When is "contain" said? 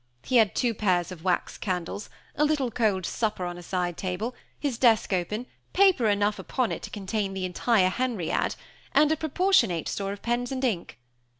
6.89-7.35